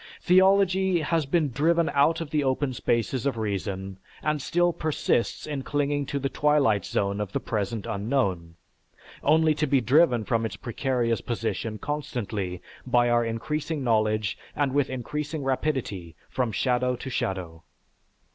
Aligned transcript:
Theology 0.19 1.01
has 1.01 1.27
been 1.27 1.51
driven 1.51 1.87
out 1.93 2.21
of 2.21 2.31
the 2.31 2.43
open 2.43 2.73
spaces 2.73 3.27
of 3.27 3.37
reason 3.37 3.99
and 4.23 4.41
still 4.41 4.73
persists 4.73 5.45
in 5.45 5.61
clinging 5.61 6.07
to 6.07 6.17
the 6.17 6.27
twilight 6.27 6.83
zone 6.85 7.21
of 7.21 7.33
the 7.33 7.39
present 7.39 7.85
unknown, 7.85 8.55
only 9.21 9.53
to 9.53 9.67
be 9.67 9.79
driven 9.79 10.23
from 10.25 10.43
its 10.43 10.55
precarious 10.55 11.21
position 11.21 11.77
constantly 11.77 12.63
by 12.83 13.11
our 13.11 13.23
increasing 13.23 13.83
knowledge 13.83 14.39
and 14.55 14.73
with 14.73 14.89
increasing 14.89 15.43
rapidity 15.43 16.15
from 16.31 16.51
shadow 16.51 16.95
to 16.95 17.09
shadow. 17.11 17.61